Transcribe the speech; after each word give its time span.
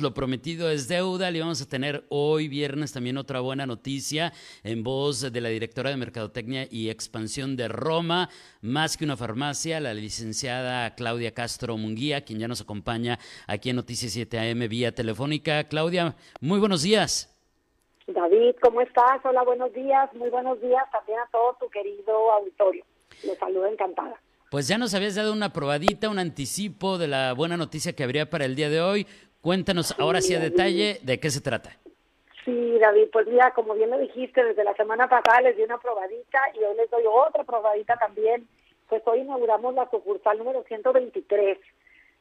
Lo 0.00 0.14
prometido 0.14 0.70
es 0.70 0.86
deuda. 0.86 1.30
Le 1.30 1.40
vamos 1.40 1.60
a 1.60 1.68
tener 1.68 2.04
hoy 2.08 2.46
viernes 2.46 2.92
también 2.92 3.16
otra 3.16 3.40
buena 3.40 3.66
noticia 3.66 4.32
en 4.62 4.84
voz 4.84 5.32
de 5.32 5.40
la 5.40 5.48
directora 5.48 5.90
de 5.90 5.96
Mercadotecnia 5.96 6.68
y 6.70 6.88
Expansión 6.88 7.56
de 7.56 7.66
Roma, 7.66 8.28
más 8.60 8.96
que 8.96 9.04
una 9.04 9.16
farmacia, 9.16 9.80
la 9.80 9.94
licenciada 9.94 10.94
Claudia 10.94 11.34
Castro 11.34 11.76
Munguía, 11.76 12.20
quien 12.24 12.38
ya 12.38 12.46
nos 12.46 12.60
acompaña 12.60 13.18
aquí 13.48 13.70
en 13.70 13.76
Noticias 13.76 14.12
7 14.12 14.38
AM 14.38 14.68
vía 14.68 14.94
telefónica. 14.94 15.64
Claudia, 15.64 16.14
muy 16.40 16.60
buenos 16.60 16.82
días. 16.82 17.34
David, 18.06 18.54
¿cómo 18.62 18.80
estás? 18.80 19.20
Hola, 19.24 19.42
buenos 19.42 19.72
días. 19.72 20.08
Muy 20.14 20.30
buenos 20.30 20.60
días 20.60 20.84
también 20.92 21.18
a 21.18 21.28
todo 21.32 21.56
tu 21.58 21.68
querido 21.70 22.32
auditorio. 22.32 22.84
Les 23.24 23.36
saludo 23.36 23.66
encantada. 23.66 24.20
Pues 24.50 24.66
ya 24.66 24.78
nos 24.78 24.94
habías 24.94 25.14
dado 25.14 25.34
una 25.34 25.52
probadita, 25.52 26.08
un 26.08 26.18
anticipo 26.18 26.96
de 26.96 27.06
la 27.06 27.34
buena 27.34 27.58
noticia 27.58 27.94
que 27.94 28.02
habría 28.02 28.30
para 28.30 28.46
el 28.46 28.56
día 28.56 28.70
de 28.70 28.80
hoy. 28.80 29.06
Cuéntanos 29.48 29.98
ahora 29.98 30.20
sí 30.20 30.34
a 30.34 30.40
detalle 30.40 30.98
de 31.00 31.18
qué 31.18 31.30
se 31.30 31.40
trata. 31.40 31.70
Sí, 32.44 32.78
David, 32.78 33.08
pues 33.10 33.26
mira, 33.28 33.54
como 33.54 33.72
bien 33.72 33.88
lo 33.88 33.98
dijiste, 33.98 34.44
desde 34.44 34.62
la 34.62 34.74
semana 34.74 35.08
pasada 35.08 35.40
les 35.40 35.56
di 35.56 35.62
una 35.62 35.78
probadita 35.78 36.38
y 36.52 36.62
hoy 36.64 36.76
les 36.76 36.90
doy 36.90 37.04
otra 37.06 37.44
probadita 37.44 37.96
también. 37.96 38.46
Pues 38.90 39.00
hoy 39.06 39.20
inauguramos 39.20 39.74
la 39.74 39.88
sucursal 39.88 40.36
número 40.36 40.64
123 40.64 41.56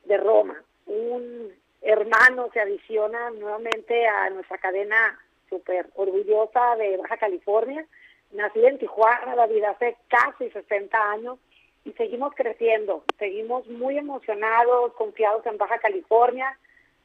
de 0.05 0.17
Roma. 0.17 0.55
Un 0.85 1.51
hermano 1.81 2.47
se 2.53 2.61
adiciona 2.61 3.29
nuevamente 3.31 4.07
a 4.07 4.29
nuestra 4.29 4.57
cadena 4.59 5.19
súper 5.49 5.87
orgullosa 5.95 6.77
de 6.77 6.95
Baja 6.95 7.17
California. 7.17 7.85
Nací 8.31 8.65
en 8.65 8.79
Tijuana, 8.79 9.35
David, 9.35 9.65
hace 9.65 9.97
casi 10.07 10.49
60 10.49 11.11
años 11.11 11.39
y 11.83 11.91
seguimos 11.91 12.33
creciendo. 12.35 13.03
Seguimos 13.19 13.67
muy 13.67 13.97
emocionados, 13.97 14.93
confiados 14.93 15.45
en 15.45 15.57
Baja 15.57 15.77
California 15.79 16.57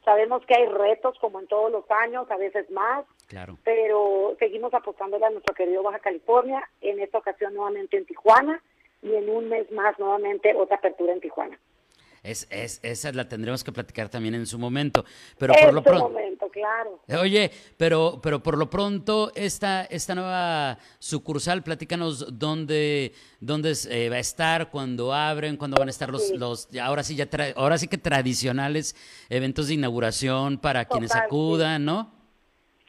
Sabemos 0.05 0.45
que 0.45 0.55
hay 0.55 0.65
retos 0.65 1.17
como 1.19 1.39
en 1.39 1.47
todos 1.47 1.71
los 1.71 1.89
años, 1.89 2.29
a 2.29 2.37
veces 2.37 2.69
más, 2.71 3.05
claro. 3.27 3.57
pero 3.63 4.35
seguimos 4.37 4.73
apostándole 4.73 5.25
a 5.25 5.29
nuestro 5.29 5.55
querido 5.55 5.81
Baja 5.81 5.99
California, 5.99 6.61
en 6.81 6.99
esta 6.99 7.19
ocasión 7.19 7.53
nuevamente 7.53 7.97
en 7.97 8.05
Tijuana 8.05 8.61
y 9.01 9.15
en 9.15 9.29
un 9.29 9.49
mes 9.49 9.71
más 9.71 9.97
nuevamente 9.99 10.53
otra 10.55 10.77
apertura 10.77 11.13
en 11.13 11.21
Tijuana. 11.21 11.57
Es, 12.23 12.47
es, 12.49 12.79
esa 12.83 13.11
la 13.11 13.27
tendremos 13.27 13.65
que 13.65 13.73
platicar 13.73 14.07
también 14.07 14.33
en 14.33 14.45
su 14.45 14.57
momento. 14.57 15.03
Pero 15.37 15.53
por 15.53 15.73
lo 15.73 15.83
pronto. 15.83 16.09
momento, 16.09 16.47
claro. 16.49 17.01
Oye, 17.21 17.51
pero, 17.75 18.19
pero 18.23 18.41
por 18.41 18.57
lo 18.57 18.69
pronto, 18.69 19.31
esta, 19.35 19.83
esta 19.83 20.15
nueva 20.15 20.77
sucursal, 20.99 21.63
platícanos 21.63 22.39
dónde, 22.39 23.11
dónde 23.41 23.73
eh, 23.89 24.09
va 24.09 24.15
a 24.15 24.19
estar, 24.19 24.69
cuándo 24.69 25.13
abren, 25.13 25.57
cuándo 25.57 25.75
van 25.77 25.89
a 25.89 25.91
estar 25.91 26.09
los, 26.09 26.31
los 26.31 26.69
ahora 26.81 27.03
sí 27.03 27.17
ya 27.17 27.27
ahora 27.57 27.77
sí 27.77 27.89
que 27.89 27.97
tradicionales 27.97 28.95
eventos 29.29 29.67
de 29.67 29.73
inauguración 29.73 30.57
para 30.57 30.85
quienes 30.85 31.13
acudan, 31.13 31.83
¿no? 31.83 32.11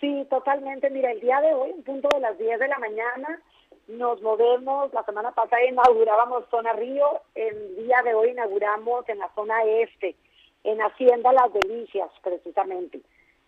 Sí, 0.00 0.26
totalmente. 0.30 0.90
Mira, 0.90 1.10
el 1.10 1.20
día 1.20 1.40
de 1.40 1.54
hoy, 1.54 1.70
en 1.70 1.82
punto 1.82 2.08
de 2.14 2.20
las 2.20 2.38
10 2.38 2.60
de 2.60 2.68
la 2.68 2.78
mañana, 2.78 3.42
nos 3.88 4.20
movemos, 4.22 4.92
la 4.92 5.04
semana 5.04 5.32
pasada 5.32 5.64
inaugurábamos 5.64 6.44
zona 6.50 6.72
Río, 6.72 7.20
el 7.34 7.76
día 7.76 8.02
de 8.02 8.14
hoy 8.14 8.30
inauguramos 8.30 9.08
en 9.08 9.18
la 9.18 9.30
zona 9.34 9.62
este, 9.64 10.16
en 10.64 10.80
Hacienda 10.80 11.32
Las 11.32 11.52
Delicias 11.52 12.10
precisamente. 12.22 13.00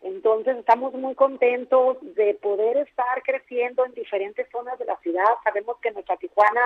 Entonces 0.03 0.57
estamos 0.59 0.93
muy 0.95 1.15
contentos 1.15 1.97
de 2.15 2.35
poder 2.35 2.77
estar 2.77 3.23
creciendo 3.23 3.85
en 3.85 3.95
diferentes 3.95 4.47
zonas 4.51 4.79
de 4.79 4.85
la 4.85 4.97
ciudad. 4.99 5.25
Sabemos 5.43 5.79
que 5.79 5.91
nuestra 5.91 6.17
Tijuana 6.17 6.61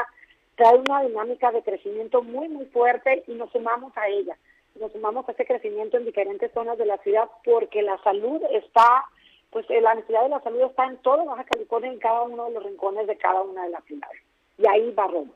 trae 0.56 0.76
una 0.76 1.02
dinámica 1.02 1.52
de 1.52 1.62
crecimiento 1.62 2.22
muy, 2.22 2.48
muy 2.48 2.66
fuerte 2.66 3.22
y 3.26 3.32
nos 3.32 3.50
sumamos 3.52 3.96
a 3.96 4.08
ella. 4.08 4.36
Nos 4.78 4.92
sumamos 4.92 5.28
a 5.28 5.32
ese 5.32 5.46
crecimiento 5.46 5.96
en 5.96 6.04
diferentes 6.04 6.52
zonas 6.52 6.76
de 6.76 6.86
la 6.86 6.98
ciudad 6.98 7.28
porque 7.44 7.82
la 7.82 7.98
salud 8.02 8.42
está 8.50 9.06
pues 9.50 9.66
eh, 9.68 9.80
la 9.80 9.94
necesidad 9.94 10.22
de 10.22 10.28
la 10.30 10.42
salud 10.42 10.62
está 10.62 10.86
en 10.86 10.96
todo 10.98 11.24
Baja 11.24 11.44
California, 11.44 11.92
en 11.92 11.98
cada 11.98 12.22
uno 12.22 12.46
de 12.46 12.52
los 12.52 12.64
rincones 12.64 13.06
de 13.06 13.16
cada 13.16 13.42
una 13.42 13.64
de 13.64 13.70
las 13.70 13.84
ciudades. 13.84 14.22
Y 14.58 14.66
ahí 14.66 14.90
va 14.92 15.06
Roma. 15.06 15.32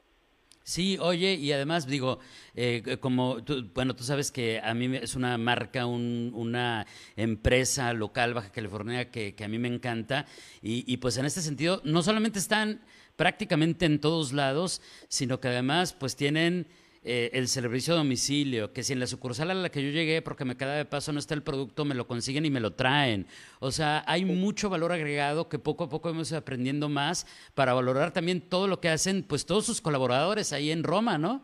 Sí, 0.63 0.97
oye, 0.99 1.35
y 1.35 1.53
además 1.53 1.87
digo, 1.87 2.21
eh, 2.55 2.97
como 2.99 3.45
tú, 3.45 3.69
bueno, 3.75 3.95
tú 3.95 4.03
sabes 4.03 4.33
que 4.33 4.61
a 4.65 4.73
mí 4.73 4.97
es 4.97 5.15
una 5.15 5.37
marca, 5.37 5.85
un, 5.85 6.33
una 6.35 6.87
empresa 7.17 7.93
local 7.93 8.33
Baja 8.33 8.51
California 8.51 9.11
que, 9.11 9.35
que 9.35 9.45
a 9.45 9.49
mí 9.49 9.59
me 9.59 9.69
encanta 9.69 10.25
y, 10.63 10.91
y, 10.91 10.97
pues 10.97 11.19
en 11.19 11.27
este 11.27 11.43
sentido 11.43 11.83
no 11.85 12.03
solamente 12.03 12.39
están 12.39 12.81
prácticamente 13.17 13.85
en 13.85 14.01
todos 14.01 14.33
lados, 14.33 14.81
sino 15.09 15.39
que 15.39 15.49
además 15.49 15.93
pues 15.93 16.17
tienen 16.17 16.67
eh, 17.05 17.31
el 17.35 17.49
servicio 17.49 17.95
a 17.95 17.99
domicilio, 17.99 18.73
que 18.73 18.83
si 18.83 18.95
en 18.95 19.01
la 19.01 19.07
sucursal 19.07 19.51
a 19.51 19.55
la 19.55 19.69
que 19.69 19.83
yo 19.83 19.91
llegué, 19.91 20.23
porque 20.23 20.45
me 20.45 20.57
queda 20.57 20.75
de 20.75 20.85
paso, 20.85 21.13
no 21.13 21.19
está 21.19 21.35
el 21.35 21.43
producto, 21.43 21.85
me 21.85 21.95
lo 21.95 22.07
consiguen 22.07 22.47
y 22.47 22.51
me 22.51 22.61
lo 22.61 22.73
traen. 22.73 23.27
O 23.61 23.71
sea, 23.71 24.03
hay 24.07 24.25
mucho 24.25 24.71
valor 24.71 24.93
agregado 24.93 25.49
que 25.49 25.59
poco 25.59 25.85
a 25.85 25.89
poco 25.89 26.09
hemos 26.09 26.33
aprendiendo 26.33 26.89
más 26.89 27.27
para 27.55 27.75
valorar 27.75 28.13
también 28.13 28.41
todo 28.41 28.67
lo 28.67 28.81
que 28.81 28.89
hacen, 28.89 29.23
pues 29.23 29.47
todos 29.47 29.67
sus 29.67 29.81
colaboradores 29.81 30.53
ahí 30.53 30.71
en 30.71 30.83
Roma, 30.83 31.19
¿no? 31.19 31.43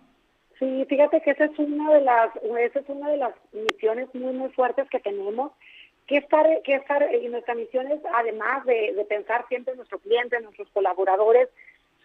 Sí, 0.59 0.85
fíjate 0.89 1.23
que 1.23 1.31
esa 1.31 1.47
es 1.47 1.59
una 1.59 1.95
de 1.95 2.01
las, 2.03 2.31
esa 2.37 2.81
es 2.81 2.89
una 2.89 3.11
de 3.11 3.17
las 3.17 3.35
misiones 3.53 4.09
muy, 4.15 4.35
muy 4.35 4.51
fuertes 4.51 4.89
que 4.91 5.01
tenemos 5.01 5.53
que 6.07 6.17
estar, 6.17 6.45
que 6.65 6.75
estar, 6.75 7.07
y 7.15 7.29
nuestra 7.29 7.55
misión 7.55 7.87
es, 7.91 8.01
además 8.13 8.67
de, 8.67 9.07
pensar 9.09 9.47
siempre 9.49 9.73
en 9.73 9.77
nuestro 9.77 10.01
cliente, 10.01 10.37
en 10.37 10.43
nuestros 10.43 10.69
colaboradores, 10.71 11.49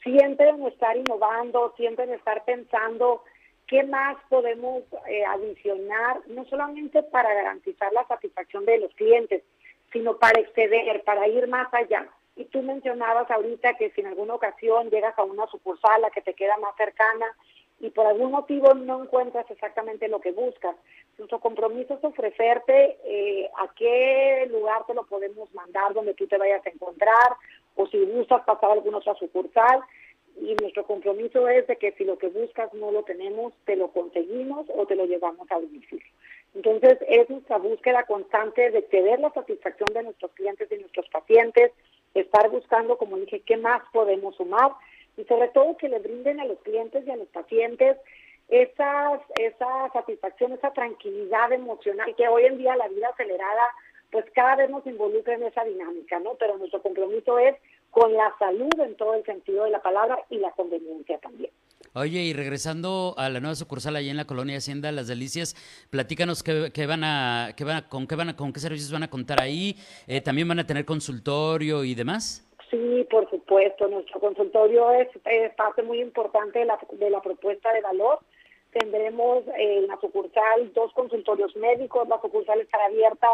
siempre 0.03 0.49
en 0.49 0.63
estar 0.67 0.95
innovando, 0.95 1.73
siempre 1.75 2.05
en 2.05 2.13
estar 2.13 2.45
pensando 2.45 3.23
¿Qué 3.67 3.83
más 3.83 4.17
podemos 4.29 4.83
eh, 5.07 5.25
adicionar, 5.25 6.21
no 6.27 6.45
solamente 6.45 7.01
para 7.01 7.33
garantizar 7.33 7.91
la 7.93 8.05
satisfacción 8.07 8.63
de 8.65 8.79
los 8.79 8.93
clientes, 8.93 9.43
sino 9.91 10.17
para 10.17 10.39
exceder, 10.39 11.03
para 11.03 11.27
ir 11.27 11.47
más 11.47 11.73
allá? 11.73 12.07
Y 12.35 12.45
tú 12.45 12.61
mencionabas 12.61 13.29
ahorita 13.31 13.73
que 13.75 13.89
si 13.91 14.01
en 14.01 14.07
alguna 14.07 14.35
ocasión 14.35 14.89
llegas 14.91 15.17
a 15.17 15.23
una 15.23 15.47
sucursal 15.47 16.03
a 16.05 16.11
que 16.11 16.21
te 16.21 16.35
queda 16.35 16.57
más 16.57 16.75
cercana 16.75 17.25
y 17.79 17.89
por 17.89 18.05
algún 18.05 18.31
motivo 18.31 18.73
no 18.73 19.03
encuentras 19.03 19.49
exactamente 19.49 20.07
lo 20.09 20.21
que 20.21 20.31
buscas, 20.31 20.75
nuestro 21.17 21.39
compromiso 21.39 21.95
es 21.95 22.03
ofrecerte 22.03 22.97
eh, 23.03 23.49
a 23.57 23.73
qué 23.73 24.47
lugar 24.51 24.85
te 24.85 24.93
lo 24.93 25.05
podemos 25.05 25.53
mandar 25.53 25.93
donde 25.93 26.13
tú 26.13 26.27
te 26.27 26.37
vayas 26.37 26.65
a 26.65 26.69
encontrar 26.69 27.35
o 27.75 27.87
si 27.87 28.05
gustas 28.05 28.43
pasar 28.43 28.69
a 28.69 28.73
alguna 28.73 28.97
otra 28.97 29.15
sucursal 29.15 29.81
y 30.37 30.55
nuestro 30.55 30.85
compromiso 30.85 31.47
es 31.47 31.65
de 31.67 31.77
que 31.77 31.93
si 31.93 32.03
lo 32.03 32.17
que 32.17 32.27
buscas 32.27 32.73
no 32.73 32.91
lo 32.91 33.03
tenemos, 33.03 33.53
te 33.65 33.75
lo 33.75 33.89
conseguimos 33.89 34.67
o 34.75 34.85
te 34.85 34.95
lo 34.95 35.05
llevamos 35.05 35.49
a 35.51 35.59
domicilio. 35.59 36.05
Entonces 36.53 36.97
es 37.07 37.29
nuestra 37.29 37.57
búsqueda 37.57 38.03
constante 38.03 38.71
de 38.71 38.81
tener 38.83 39.19
la 39.19 39.31
satisfacción 39.31 39.93
de 39.93 40.03
nuestros 40.03 40.31
clientes 40.31 40.71
y 40.71 40.77
nuestros 40.77 41.07
pacientes, 41.09 41.71
estar 42.13 42.49
buscando, 42.49 42.97
como 42.97 43.17
dije, 43.17 43.41
qué 43.41 43.57
más 43.57 43.81
podemos 43.91 44.35
sumar 44.35 44.71
y 45.17 45.23
sobre 45.25 45.49
todo 45.49 45.77
que 45.77 45.89
le 45.89 45.99
brinden 45.99 46.39
a 46.39 46.45
los 46.45 46.59
clientes 46.59 47.05
y 47.05 47.11
a 47.11 47.17
los 47.17 47.27
pacientes 47.27 47.97
esas, 48.47 49.21
esa 49.39 49.89
satisfacción, 49.91 50.53
esa 50.53 50.71
tranquilidad 50.71 51.51
emocional 51.51 52.15
que 52.15 52.27
hoy 52.27 52.45
en 52.45 52.57
día 52.57 52.75
la 52.75 52.87
vida 52.87 53.09
acelerada 53.09 53.63
pues 54.11 54.25
cada 54.33 54.55
vez 54.55 54.69
nos 54.69 54.85
involucra 54.87 55.33
en 55.33 55.43
esa 55.43 55.65
dinámica, 55.65 56.19
¿no? 56.19 56.35
Pero 56.35 56.57
nuestro 56.57 56.81
compromiso 56.81 57.37
es 57.37 57.55
con 57.95 58.13
la 58.13 58.35
salud 58.37 58.77
en 58.79 58.93
todo 58.97 59.13
el 59.13 59.23
sentido 59.23 59.63
de 59.63 59.69
la 59.71 59.81
palabra 59.81 60.19
y 60.29 60.37
la 60.37 60.51
conveniencia 60.51 61.17
también. 61.19 61.49
Oye, 61.93 62.23
y 62.23 62.33
regresando 62.33 63.15
a 63.17 63.29
la 63.29 63.39
nueva 63.39 63.55
sucursal 63.55 63.95
allí 63.95 64.09
en 64.09 64.17
la 64.17 64.25
colonia 64.27 64.57
Hacienda 64.57 64.91
Las 64.91 65.07
Delicias, 65.07 65.55
platícanos 65.89 66.43
qué, 66.43 66.71
qué 66.73 66.87
van 66.87 67.05
a, 67.05 67.53
qué 67.55 67.63
van 67.63 67.77
a, 67.77 67.87
con 67.87 68.05
qué 68.05 68.15
van 68.15 68.27
a, 68.27 68.35
con 68.35 68.51
qué 68.51 68.59
servicios 68.59 68.91
van 68.91 69.03
a 69.03 69.09
contar 69.09 69.41
ahí. 69.41 69.77
Eh, 70.07 70.19
También 70.19 70.45
van 70.45 70.59
a 70.59 70.67
tener 70.67 70.83
consultorio 70.83 71.85
y 71.85 71.95
demás. 71.95 72.45
Sí, 72.69 73.07
por 73.09 73.29
supuesto. 73.29 73.87
Nuestro 73.87 74.19
consultorio 74.19 74.91
es, 74.91 75.07
parte 75.55 75.81
muy 75.81 76.01
importante 76.01 76.59
de 76.59 76.65
la, 76.65 76.77
de 76.91 77.09
la 77.09 77.21
propuesta 77.21 77.71
de 77.71 77.79
valor. 77.79 78.19
Tendremos 78.71 79.45
en 79.57 79.87
la 79.87 79.97
sucursal 80.01 80.73
dos 80.73 80.91
consultorios 80.91 81.55
médicos. 81.55 82.09
La 82.09 82.19
sucursal 82.19 82.59
estará 82.59 82.87
abierta 82.87 83.29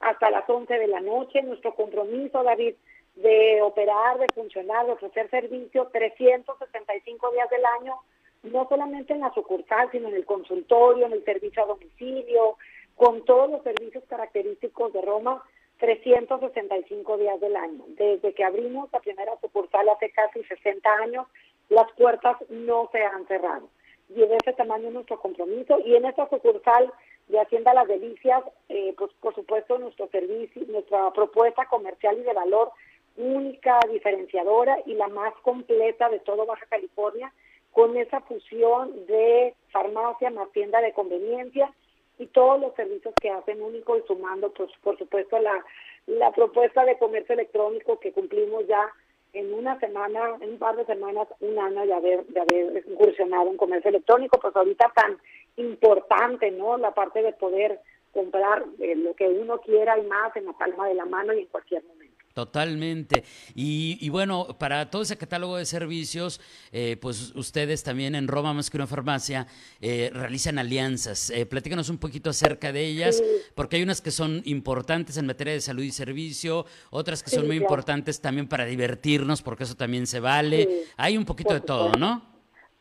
hasta 0.00 0.30
las 0.30 0.46
11 0.46 0.70
de 0.70 0.88
la 0.88 1.00
noche. 1.00 1.40
Nuestro 1.40 1.74
compromiso, 1.74 2.42
David, 2.42 2.74
de 3.14 3.60
operar, 3.62 4.18
de 4.18 4.26
funcionar, 4.34 4.86
de 4.86 4.92
ofrecer 4.92 5.28
servicio 5.30 5.88
365 5.92 7.30
días 7.32 7.50
del 7.50 7.64
año, 7.80 7.96
no 8.42 8.66
solamente 8.68 9.12
en 9.12 9.20
la 9.20 9.32
sucursal, 9.34 9.90
sino 9.90 10.08
en 10.08 10.14
el 10.14 10.24
consultorio, 10.24 11.06
en 11.06 11.12
el 11.12 11.24
servicio 11.24 11.62
a 11.62 11.66
domicilio, 11.66 12.56
con 12.96 13.24
todos 13.24 13.50
los 13.50 13.62
servicios 13.62 14.04
característicos 14.08 14.92
de 14.92 15.02
Roma, 15.02 15.42
365 15.78 17.18
días 17.18 17.40
del 17.40 17.56
año. 17.56 17.84
Desde 17.88 18.32
que 18.34 18.44
abrimos 18.44 18.88
la 18.92 19.00
primera 19.00 19.32
sucursal 19.40 19.88
hace 19.88 20.10
casi 20.10 20.42
60 20.44 20.88
años, 20.88 21.26
las 21.68 21.90
puertas 21.92 22.36
no 22.50 22.88
se 22.92 23.02
han 23.02 23.26
cerrado. 23.26 23.68
Y 24.08 24.20
de 24.20 24.36
ese 24.36 24.52
tamaño 24.52 24.90
nuestro 24.90 25.18
compromiso. 25.18 25.78
Y 25.84 25.96
en 25.96 26.04
esta 26.04 26.28
sucursal 26.28 26.92
de 27.28 27.40
Hacienda 27.40 27.74
Las 27.74 27.88
Delicias, 27.88 28.42
eh, 28.68 28.94
pues 28.96 29.10
por 29.20 29.34
supuesto 29.34 29.78
nuestro 29.78 30.06
servicio, 30.08 30.62
nuestra 30.68 31.10
propuesta 31.12 31.66
comercial 31.66 32.18
y 32.18 32.22
de 32.22 32.32
valor 32.32 32.70
única, 33.16 33.78
diferenciadora 33.90 34.78
y 34.86 34.94
la 34.94 35.08
más 35.08 35.34
completa 35.42 36.08
de 36.08 36.20
todo 36.20 36.46
Baja 36.46 36.66
California, 36.66 37.32
con 37.72 37.96
esa 37.96 38.20
fusión 38.20 39.06
de 39.06 39.54
farmacia 39.70 40.30
más 40.30 40.50
tienda 40.52 40.80
de 40.80 40.92
conveniencia 40.92 41.72
y 42.18 42.26
todos 42.26 42.60
los 42.60 42.74
servicios 42.74 43.14
que 43.20 43.30
hacen 43.30 43.62
único 43.62 43.96
y 43.96 44.02
sumando, 44.06 44.50
pues 44.52 44.70
por 44.82 44.98
supuesto 44.98 45.38
la, 45.38 45.64
la 46.06 46.30
propuesta 46.32 46.84
de 46.84 46.98
comercio 46.98 47.34
electrónico 47.34 47.98
que 47.98 48.12
cumplimos 48.12 48.66
ya 48.66 48.90
en 49.32 49.54
una 49.54 49.78
semana, 49.80 50.36
en 50.40 50.50
un 50.50 50.58
par 50.58 50.76
de 50.76 50.84
semanas, 50.84 51.26
un 51.40 51.58
año 51.58 51.86
de 51.86 51.94
haber, 51.94 52.26
de 52.26 52.40
haber 52.40 52.84
incursionado 52.86 53.48
en 53.50 53.56
comercio 53.56 53.88
electrónico, 53.88 54.38
pues 54.38 54.54
ahorita 54.54 54.92
tan 54.94 55.18
importante, 55.56 56.50
¿no? 56.50 56.76
La 56.76 56.92
parte 56.92 57.22
de 57.22 57.32
poder 57.32 57.80
comprar 58.12 58.64
eh, 58.78 58.94
lo 58.94 59.14
que 59.14 59.26
uno 59.28 59.58
quiera 59.60 59.98
y 59.98 60.02
más 60.02 60.36
en 60.36 60.46
la 60.46 60.52
palma 60.52 60.88
de 60.88 60.94
la 60.94 61.06
mano 61.06 61.32
y 61.32 61.40
en 61.40 61.46
cualquier 61.46 61.82
momento. 61.84 62.21
Totalmente. 62.32 63.24
Y, 63.54 64.08
bueno, 64.08 64.56
para 64.58 64.90
todo 64.90 65.02
ese 65.02 65.18
catálogo 65.18 65.56
de 65.56 65.66
servicios, 65.66 66.40
eh, 66.72 66.96
pues 67.00 67.32
ustedes 67.34 67.82
también 67.82 68.14
en 68.14 68.26
Roma 68.26 68.54
Más 68.54 68.70
que 68.70 68.78
una 68.78 68.86
farmacia 68.86 69.46
eh, 69.80 70.10
realizan 70.12 70.58
alianzas. 70.58 71.30
Eh, 71.30 71.44
platícanos 71.44 71.90
un 71.90 71.98
poquito 71.98 72.30
acerca 72.30 72.72
de 72.72 72.84
ellas, 72.84 73.22
porque 73.54 73.76
hay 73.76 73.82
unas 73.82 74.00
que 74.00 74.10
son 74.10 74.40
importantes 74.44 75.16
en 75.18 75.26
materia 75.26 75.52
de 75.52 75.60
salud 75.60 75.82
y 75.82 75.90
servicio, 75.90 76.64
otras 76.90 77.22
que 77.22 77.30
son 77.30 77.46
muy 77.46 77.56
importantes 77.56 78.20
también 78.20 78.48
para 78.48 78.64
divertirnos, 78.64 79.42
porque 79.42 79.64
eso 79.64 79.76
también 79.76 80.06
se 80.06 80.20
vale. 80.20 80.86
hay 80.96 81.16
un 81.18 81.24
poquito 81.24 81.52
de 81.52 81.60
todo, 81.60 81.92
¿no? 81.98 82.22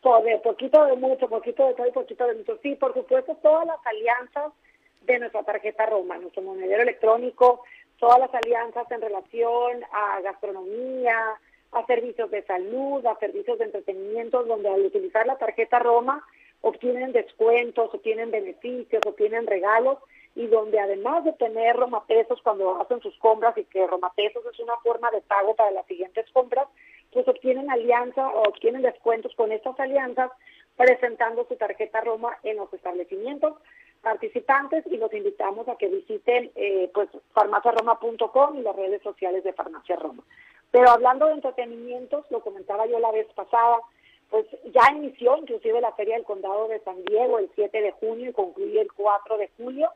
Poquito 0.02 0.86
de 0.86 0.96
mucho, 0.96 1.28
poquito 1.28 1.68
de 1.68 1.74
todo 1.76 1.88
y 1.88 1.92
poquito 1.92 2.26
de 2.26 2.36
mucho. 2.36 2.58
Sí, 2.64 2.76
por 2.76 2.94
supuesto, 2.94 3.38
todas 3.42 3.68
las 3.68 3.86
alianzas 3.86 4.54
de 5.06 5.20
nuestra 5.20 5.44
tarjeta 5.44 5.86
Roma, 5.86 6.18
nuestro 6.18 6.42
monedero 6.42 6.84
electrónico, 6.84 7.64
todas 8.02 8.20
las 8.20 8.34
alianzas 8.34 8.90
en 8.92 9.00
relación 9.00 9.84
a 9.92 10.22
gastronomía, 10.22 11.16
a 11.72 11.86
servicios 11.86 12.32
de 12.32 12.44
salud, 12.44 13.06
a 13.06 13.16
servicios 13.20 13.60
de 13.60 13.66
entretenimiento, 13.66 14.44
donde 14.44 14.70
al 14.70 14.84
utilizar 14.84 15.26
la 15.28 15.38
tarjeta 15.38 15.78
Roma 15.78 16.26
obtienen 16.62 17.12
descuentos, 17.12 17.94
obtienen 17.94 18.32
beneficios, 18.32 19.04
obtienen 19.06 19.46
regalos 19.46 20.00
y 20.36 20.48
donde 20.48 20.80
además 20.80 21.24
de 21.26 21.34
tener 21.34 21.76
Roma 21.76 22.04
pesos 22.08 22.42
cuando 22.42 22.82
hacen 22.82 23.02
sus 23.02 23.16
compras 23.20 23.56
y 23.58 23.66
que 23.66 23.86
Roma 23.86 24.12
pesos 24.16 24.44
es 24.52 24.60
una 24.60 24.78
forma 24.78 25.12
de 25.12 25.22
pago 25.22 25.56
para 25.56 25.70
las 25.70 25.86
siguientes 25.86 26.26
compras, 26.34 26.68
pues 27.14 27.28
obtienen 27.28 27.70
alianza 27.70 28.28
o 28.30 28.50
obtienen 28.50 28.82
descuentos 28.82 29.32
con 29.36 29.52
estas 29.52 29.80
alianzas 29.80 30.32
presentando 30.76 31.46
su 31.48 31.56
tarjeta 31.56 32.02
Roma 32.02 32.36
en 32.42 32.58
los 32.58 32.74
establecimientos 32.74 33.54
participantes 34.02 34.86
y 34.88 34.98
los 34.98 35.14
invitamos 35.14 35.68
a 35.68 35.76
que 35.76 35.88
visiten 35.88 36.52
eh, 36.56 36.90
pues 36.94 37.10
farmaciaroma.com 37.34 38.58
y 38.58 38.62
las 38.62 38.76
redes 38.76 39.02
sociales 39.02 39.44
de 39.44 39.54
Farmacia 39.54 39.96
Roma. 39.96 40.24
Pero 40.72 40.90
hablando 40.90 41.28
de 41.28 41.34
entretenimientos, 41.34 42.26
lo 42.30 42.42
comentaba 42.42 42.86
yo 42.88 43.00
la 43.00 43.12
vez 43.12 43.28
pasada, 43.34 43.78
pues 44.30 44.46
ya 44.74 44.92
inició 44.96 45.38
inclusive 45.38 45.82
la 45.82 45.92
Feria 45.94 46.16
del 46.16 46.24
Condado 46.24 46.68
de 46.68 46.80
San 46.80 47.04
Diego 47.06 47.40
el 47.40 47.50
7 47.56 47.82
de 47.82 47.92
junio 47.92 48.30
y 48.30 48.34
concluye 48.34 48.82
el 48.82 48.92
4 48.92 49.38
de 49.38 49.50
julio 49.58 49.92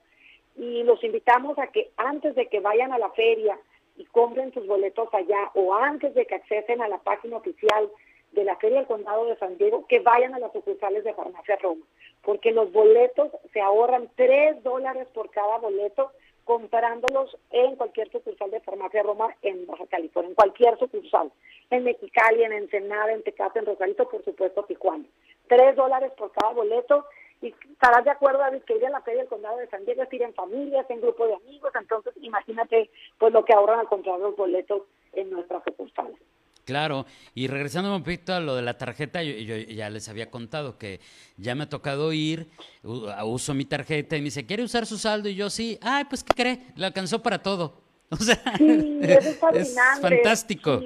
y 0.57 0.83
los 0.83 1.03
invitamos 1.03 1.57
a 1.59 1.67
que 1.67 1.91
antes 1.97 2.35
de 2.35 2.47
que 2.47 2.59
vayan 2.59 2.93
a 2.93 2.99
la 2.99 3.09
feria 3.11 3.57
y 3.97 4.05
compren 4.05 4.53
sus 4.53 4.67
boletos 4.67 5.13
allá 5.13 5.51
o 5.53 5.73
antes 5.73 6.13
de 6.13 6.25
que 6.25 6.35
accesen 6.35 6.81
a 6.81 6.87
la 6.87 6.97
página 6.99 7.37
oficial 7.37 7.89
de 8.35 8.43
la 8.43 8.55
Feria 8.57 8.77
del 8.77 8.87
Condado 8.87 9.25
de 9.25 9.37
San 9.37 9.57
Diego, 9.57 9.87
que 9.87 9.99
vayan 9.99 10.35
a 10.35 10.39
las 10.39 10.53
sucursales 10.53 11.03
de 11.03 11.13
Farmacia 11.13 11.55
Roma 11.57 11.83
porque 12.25 12.51
los 12.51 12.71
boletos 12.71 13.29
se 13.53 13.61
ahorran 13.61 14.09
3 14.15 14.63
dólares 14.63 15.07
por 15.13 15.29
cada 15.29 15.59
boleto 15.59 16.11
comprándolos 16.43 17.37
en 17.51 17.75
cualquier 17.75 18.11
sucursal 18.11 18.51
de 18.51 18.59
Farmacia 18.59 19.03
Roma 19.03 19.35
en 19.41 19.65
Baja 19.65 19.85
California, 19.87 20.29
en 20.29 20.35
cualquier 20.35 20.77
sucursal, 20.77 21.31
en 21.69 21.83
Mexicali, 21.83 22.43
en 22.43 22.53
Ensenada, 22.53 23.13
en 23.13 23.23
Tecate, 23.23 23.59
en 23.59 23.65
Rosarito, 23.65 24.07
por 24.09 24.23
supuesto 24.23 24.63
Tijuana. 24.63 25.05
3 25.47 25.75
dólares 25.75 26.11
por 26.17 26.31
cada 26.33 26.53
boleto 26.53 27.05
y 27.41 27.53
estarás 27.71 28.03
de 28.03 28.11
acuerdo, 28.11 28.39
David, 28.39 28.63
que 28.63 28.75
ir 28.75 28.85
a 28.85 28.89
la 28.89 29.01
feria 29.01 29.21
del 29.21 29.29
condado 29.29 29.57
de 29.57 29.67
San 29.67 29.85
Diego 29.85 30.03
es 30.03 30.13
ir 30.13 30.21
en 30.21 30.33
familias, 30.33 30.89
en 30.89 31.01
grupo 31.01 31.27
de 31.27 31.35
amigos, 31.35 31.71
entonces 31.79 32.13
imagínate 32.21 32.89
pues 33.17 33.33
lo 33.33 33.43
que 33.43 33.53
ahorran 33.53 33.79
al 33.79 33.87
comprar 33.87 34.19
los 34.19 34.35
boletos 34.35 34.83
en 35.13 35.29
nuestras 35.29 35.63
sucursales. 35.63 36.17
Claro, 36.65 37.05
y 37.35 37.47
regresando 37.47 37.95
un 37.95 38.01
poquito 38.01 38.33
a 38.33 38.39
lo 38.39 38.55
de 38.55 38.63
la 38.63 38.75
tarjeta, 38.77 39.21
yo, 39.21 39.55
ya 39.55 39.89
les 39.91 40.09
había 40.09 40.31
contado 40.31 40.79
que 40.79 40.99
ya 41.37 41.53
me 41.53 41.63
ha 41.63 41.69
tocado 41.69 42.11
ir, 42.11 42.49
uso 42.83 43.53
mi 43.53 43.65
tarjeta 43.65 44.17
y 44.17 44.19
me 44.19 44.25
dice, 44.25 44.47
¿quiere 44.47 44.63
usar 44.63 44.87
su 44.87 44.97
saldo? 44.97 45.29
Y 45.29 45.35
yo 45.35 45.51
sí, 45.51 45.77
ay, 45.81 46.05
pues 46.05 46.23
¿qué 46.23 46.33
cree? 46.33 46.59
Le 46.75 46.87
alcanzó 46.87 47.21
para 47.21 47.41
todo. 47.41 47.85
O 48.11 48.17
sea, 48.17 48.35
sí, 48.57 48.99
es, 49.01 49.39
fascinante, 49.39 50.01
fantástico. 50.01 50.79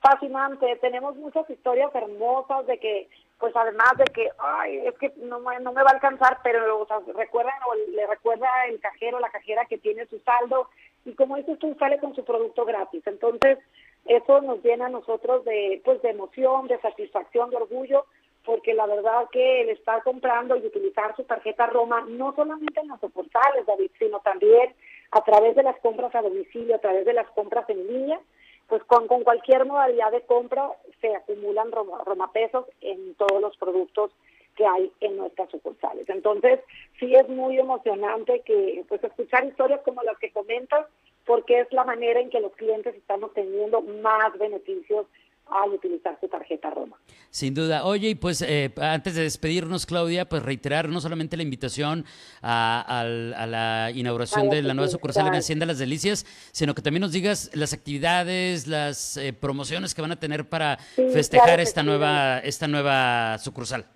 fascinante, 0.00 0.76
tenemos 0.80 1.16
muchas 1.16 1.50
historias 1.50 1.92
hermosas 1.92 2.64
de 2.68 2.78
que, 2.78 3.08
pues 3.40 3.54
además 3.56 3.92
de 3.98 4.04
que, 4.04 4.28
ay, 4.38 4.78
es 4.86 4.94
que 4.98 5.12
no, 5.16 5.40
no 5.40 5.72
me 5.72 5.82
va 5.82 5.90
a 5.90 5.94
alcanzar, 5.94 6.38
pero 6.44 6.80
o 6.80 6.86
sea, 6.86 7.00
recuerdan 7.12 7.54
o 7.68 7.90
le 7.90 8.06
recuerda 8.06 8.48
el 8.68 8.78
cajero, 8.78 9.18
la 9.18 9.30
cajera 9.30 9.66
que 9.66 9.78
tiene 9.78 10.06
su 10.06 10.20
saldo 10.20 10.68
y 11.04 11.12
como 11.14 11.36
dices 11.36 11.58
tú, 11.58 11.74
sale 11.78 11.98
con 11.98 12.14
su 12.14 12.24
producto 12.24 12.64
gratis. 12.64 13.02
Entonces, 13.06 13.58
eso 14.06 14.40
nos 14.40 14.62
llena 14.62 14.86
a 14.86 14.90
nosotros 14.90 15.44
de, 15.44 15.80
pues, 15.84 16.00
de 16.02 16.10
emoción, 16.10 16.68
de 16.68 16.78
satisfacción, 16.80 17.50
de 17.50 17.56
orgullo, 17.56 18.04
porque 18.44 18.74
la 18.74 18.86
verdad 18.86 19.28
que 19.32 19.62
el 19.62 19.70
estar 19.70 20.02
comprando 20.02 20.56
y 20.56 20.66
utilizar 20.66 21.16
su 21.16 21.24
tarjeta 21.24 21.66
Roma, 21.66 22.04
no 22.06 22.34
solamente 22.34 22.80
en 22.80 22.88
los 22.88 23.00
portales, 23.00 23.66
David, 23.66 23.90
sino 23.98 24.20
también 24.20 24.74
a 25.10 25.22
través 25.22 25.56
de 25.56 25.62
las 25.62 25.78
compras 25.80 26.14
a 26.14 26.22
domicilio, 26.22 26.74
a 26.74 26.80
través 26.80 27.06
de 27.06 27.14
las 27.14 27.28
compras 27.30 27.68
en 27.70 27.86
línea, 27.86 28.20
pues 28.68 28.82
con, 28.84 29.06
con 29.06 29.24
cualquier 29.24 29.64
modalidad 29.64 30.12
de 30.12 30.22
compra 30.22 30.70
se 31.00 31.14
acumulan 31.14 31.72
Roma, 31.72 32.02
Roma 32.04 32.32
pesos 32.32 32.66
en 32.80 33.14
todos 33.14 33.40
los 33.40 33.56
productos 33.56 34.10
que 34.56 34.66
hay 34.66 34.92
en 35.00 35.16
nuestras 35.16 35.50
sucursales. 35.50 36.08
Entonces, 36.08 36.60
sí 36.98 37.14
es 37.14 37.28
muy 37.28 37.58
emocionante 37.58 38.40
que 38.40 38.84
pues 38.88 39.02
escuchar 39.02 39.44
historias 39.44 39.80
como 39.82 40.02
las 40.02 40.18
que 40.18 40.30
comentas 40.30 40.86
porque 41.26 41.60
es 41.60 41.72
la 41.72 41.84
manera 41.84 42.20
en 42.20 42.30
que 42.30 42.40
los 42.40 42.52
clientes 42.52 42.94
están 42.94 43.24
obteniendo 43.24 43.80
más 43.80 44.36
beneficios 44.38 45.06
al 45.46 45.70
utilizar 45.72 46.18
su 46.20 46.28
tarjeta 46.28 46.70
Roma. 46.70 46.96
Sin 47.30 47.54
duda. 47.54 47.84
Oye, 47.84 48.10
y 48.10 48.14
pues 48.14 48.40
eh, 48.42 48.72
antes 48.80 49.14
de 49.14 49.22
despedirnos, 49.22 49.86
Claudia, 49.86 50.28
pues 50.28 50.42
reiterar 50.42 50.88
no 50.88 51.00
solamente 51.00 51.36
la 51.36 51.42
invitación 51.42 52.04
a, 52.42 53.04
la 53.06 53.90
inauguración 53.94 54.48
de 54.48 54.62
la 54.62 54.74
nueva 54.74 54.90
sucursal 54.90 55.26
en 55.26 55.34
Hacienda 55.34 55.66
Las 55.66 55.78
Delicias, 55.78 56.24
sino 56.52 56.74
que 56.74 56.82
también 56.82 57.02
nos 57.02 57.12
digas 57.12 57.50
las 57.54 57.72
actividades, 57.72 58.66
las 58.66 59.16
eh, 59.16 59.32
promociones 59.32 59.94
que 59.94 60.02
van 60.02 60.12
a 60.12 60.20
tener 60.20 60.48
para 60.48 60.78
festejar 61.12 61.60
esta 61.60 61.82
nueva 61.82 62.38
esta 62.38 62.66
nueva 62.66 63.38
sucursal. 63.38 63.86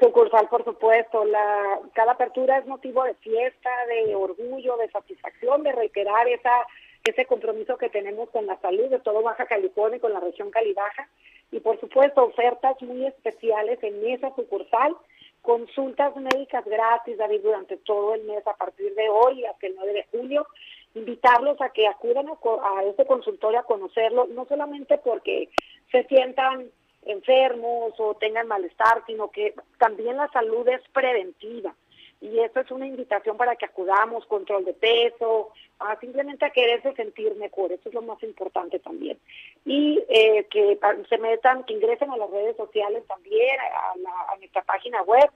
Sucursal, 0.00 0.48
por 0.48 0.64
supuesto. 0.64 1.24
La, 1.24 1.78
cada 1.92 2.12
apertura 2.12 2.58
es 2.58 2.66
motivo 2.66 3.04
de 3.04 3.14
fiesta, 3.14 3.70
de 3.86 4.14
orgullo, 4.14 4.76
de 4.78 4.90
satisfacción, 4.90 5.62
de 5.62 5.72
reiterar 5.72 6.26
esa, 6.26 6.66
ese 7.04 7.26
compromiso 7.26 7.76
que 7.76 7.90
tenemos 7.90 8.30
con 8.30 8.46
la 8.46 8.58
salud 8.60 8.88
de 8.88 9.00
todo 9.00 9.22
Baja 9.22 9.44
California 9.44 9.98
y 9.98 10.00
con 10.00 10.14
la 10.14 10.20
región 10.20 10.50
Calibaja. 10.50 11.08
Y 11.52 11.60
por 11.60 11.78
supuesto, 11.80 12.24
ofertas 12.24 12.80
muy 12.80 13.06
especiales 13.06 13.78
en 13.82 14.06
esa 14.08 14.34
sucursal, 14.34 14.96
consultas 15.42 16.16
médicas 16.16 16.64
gratis, 16.64 17.18
David, 17.18 17.42
durante 17.42 17.76
todo 17.76 18.14
el 18.14 18.24
mes 18.24 18.46
a 18.46 18.54
partir 18.54 18.94
de 18.94 19.08
hoy 19.10 19.44
hasta 19.44 19.66
el 19.66 19.74
9 19.76 19.92
de 19.92 20.06
julio. 20.10 20.46
Invitarlos 20.94 21.60
a 21.60 21.70
que 21.70 21.86
acudan 21.86 22.28
a, 22.28 22.32
a 22.32 22.84
este 22.84 23.04
consultorio 23.04 23.60
a 23.60 23.64
conocerlo, 23.64 24.26
no 24.28 24.46
solamente 24.46 24.98
porque 24.98 25.50
se 25.92 26.04
sientan 26.04 26.70
enfermos 27.12 27.94
o 27.98 28.14
tengan 28.14 28.48
malestar, 28.48 29.02
sino 29.06 29.30
que 29.30 29.54
también 29.78 30.16
la 30.16 30.28
salud 30.28 30.66
es 30.68 30.80
preventiva. 30.92 31.74
Y 32.20 32.38
eso 32.38 32.60
es 32.60 32.70
una 32.70 32.86
invitación 32.86 33.38
para 33.38 33.56
que 33.56 33.64
acudamos, 33.64 34.26
control 34.26 34.66
de 34.66 34.74
peso, 34.74 35.52
a 35.78 35.98
simplemente 36.00 36.44
a 36.44 36.50
quererse 36.50 36.92
sentir 36.92 37.34
mejor, 37.36 37.72
eso 37.72 37.88
es 37.88 37.94
lo 37.94 38.02
más 38.02 38.22
importante 38.22 38.78
también. 38.78 39.18
Y 39.64 40.04
eh, 40.08 40.46
que 40.50 40.78
se 41.08 41.18
metan, 41.18 41.64
que 41.64 41.72
ingresen 41.72 42.10
a 42.10 42.18
las 42.18 42.30
redes 42.30 42.56
sociales 42.56 43.04
también, 43.08 43.56
a, 43.58 44.36
nuestra 44.36 44.62
página 44.62 45.02
web, 45.02 45.30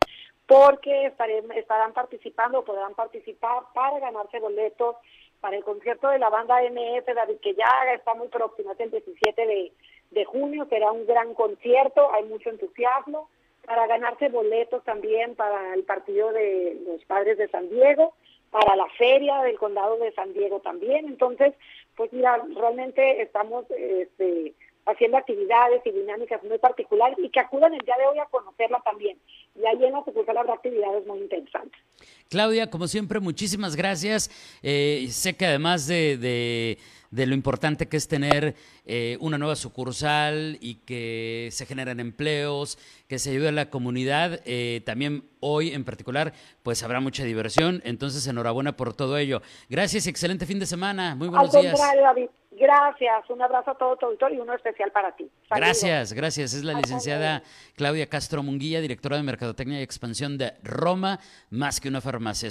porque 0.47 1.07
estarán 1.55 1.95
participando 1.95 2.65
podrán 2.65 2.95
participar 2.95 3.63
para 3.73 3.99
ganarse 3.99 4.39
boletos 4.41 4.97
para 5.45 5.59
el 5.59 5.63
concierto 5.63 6.09
de 6.09 6.19
la 6.19 6.31
banda 6.31 6.63
MF, 6.63 7.05
David, 7.05 7.37
que 7.43 7.53
ya 7.53 7.69
está 7.95 8.15
muy 8.15 8.29
próximo, 8.29 8.73
es 8.73 8.81
el 8.81 8.91
17 8.91 9.47
de, 9.47 9.73
de 10.11 10.25
junio, 10.25 10.67
será 10.71 10.91
un 10.91 11.05
gran 11.05 11.35
concierto, 11.35 12.11
hay 12.15 12.25
mucho 12.25 12.49
entusiasmo 12.49 13.29
para 13.67 13.87
ganarse 13.87 14.31
boletos 14.31 14.83
también 14.85 15.35
para 15.35 15.75
el 15.75 15.83
partido 15.83 16.33
de 16.33 16.81
los 16.87 17.05
padres 17.05 17.37
de 17.37 17.49
San 17.49 17.69
Diego, 17.69 18.15
para 18.51 18.75
la 18.75 18.89
feria 18.97 19.43
del 19.43 19.59
condado 19.59 19.99
de 19.99 20.13
San 20.13 20.33
Diego 20.33 20.61
también. 20.61 21.05
Entonces, 21.05 21.53
pues 21.95 22.11
mira, 22.15 22.43
realmente 22.57 23.21
estamos 23.21 23.67
este, 23.73 24.55
haciendo 24.87 25.17
actividades 25.17 25.81
y 25.85 25.91
dinámicas 25.91 26.43
muy 26.45 26.59
particulares 26.59 27.17
y 27.23 27.31
que 27.31 27.41
acudan 27.41 27.73
el 27.73 27.81
día 27.81 27.97
de 27.99 28.07
hoy 28.07 28.19
a 28.19 28.27
conocerla 28.27 28.81
también. 28.85 29.19
Y 29.55 29.65
ahí 29.67 29.85
en 29.85 29.93
la 29.93 30.05
sucursal 30.05 30.37
habrá 30.37 30.55
actividades 30.55 31.07
muy 31.07 31.21
interesantes. 31.21 31.81
Claudia, 32.29 32.71
como 32.71 32.87
siempre, 32.87 33.21
muchísimas 33.21 33.77
gracias. 33.77 34.31
Eh, 34.63 35.07
sé 35.11 35.37
que 35.37 35.47
además 35.47 35.87
de, 35.87 36.17
de, 36.19 36.79
lo 37.11 37.35
importante 37.35 37.89
que 37.89 37.97
es 37.97 38.09
tener 38.09 38.55
eh, 38.87 39.17
una 39.21 39.39
nueva 39.39 39.57
sucursal 39.57 40.59
y 40.61 40.77
que 40.77 41.49
se 41.53 41.67
generen 41.67 42.01
empleos, 42.01 42.79
que 43.09 43.19
se 43.19 43.31
ayude 43.31 43.49
a 43.49 43.53
la 43.53 43.71
comunidad, 43.71 44.41
eh, 44.45 44.83
también 44.85 45.25
hoy 45.41 45.73
en 45.73 45.85
particular, 45.85 46.33
pues 46.63 46.83
habrá 46.83 47.01
mucha 47.01 47.25
diversión. 47.25 47.83
Entonces, 47.85 48.27
enhorabuena 48.27 48.77
por 48.77 48.95
todo 48.95 49.17
ello. 49.19 49.43
Gracias 49.69 50.07
y 50.07 50.11
excelente 50.11 50.47
fin 50.47 50.59
de 50.59 50.67
semana. 50.67 51.15
Muy 51.15 51.29
buenos 51.29 51.53
días. 51.53 51.79
David. 51.79 52.29
Gracias, 52.57 53.29
un 53.31 53.43
abrazo 53.43 53.73
a 53.73 53.75
todo 53.77 53.97
tu 53.97 54.07
auditorio 54.07 54.39
y 54.39 54.41
uno 54.41 54.55
especial 54.55 54.93
para 54.93 55.15
ti. 55.17 55.29
Gracias, 55.51 56.13
gracias. 56.13 56.55
Es 56.55 56.63
la 56.63 56.75
licenciada 56.75 57.43
Claudia 57.75 58.09
Castro 58.09 58.45
Munguía, 58.45 58.81
directora 58.81 59.17
de 59.17 59.25
Mercadotecnia 59.25 59.81
y 59.81 59.83
Expansión 59.83 60.39
de 60.39 60.53
Roma, 60.63 61.19
más 61.51 61.81
que 61.81 61.89
una 61.89 62.01
farmacia. 62.01 62.51